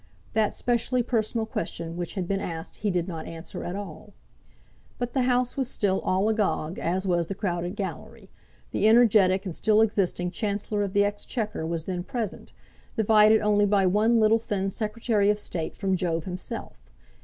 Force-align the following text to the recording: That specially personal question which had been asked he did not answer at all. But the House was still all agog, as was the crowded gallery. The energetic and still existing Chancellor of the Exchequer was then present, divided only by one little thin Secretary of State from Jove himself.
That 0.33 0.55
specially 0.55 1.03
personal 1.03 1.45
question 1.45 1.95
which 1.95 2.15
had 2.15 2.27
been 2.27 2.39
asked 2.39 2.77
he 2.77 2.89
did 2.89 3.07
not 3.07 3.27
answer 3.27 3.63
at 3.63 3.75
all. 3.75 4.13
But 4.97 5.13
the 5.13 5.21
House 5.21 5.55
was 5.55 5.69
still 5.69 6.01
all 6.01 6.27
agog, 6.27 6.79
as 6.79 7.05
was 7.05 7.27
the 7.27 7.35
crowded 7.35 7.75
gallery. 7.75 8.31
The 8.71 8.87
energetic 8.87 9.45
and 9.45 9.55
still 9.55 9.79
existing 9.79 10.31
Chancellor 10.31 10.81
of 10.81 10.93
the 10.93 11.05
Exchequer 11.05 11.67
was 11.67 11.85
then 11.85 12.01
present, 12.03 12.51
divided 12.97 13.41
only 13.41 13.67
by 13.67 13.85
one 13.85 14.19
little 14.19 14.39
thin 14.39 14.71
Secretary 14.71 15.29
of 15.29 15.37
State 15.37 15.75
from 15.75 15.95
Jove 15.95 16.23
himself. 16.25 16.77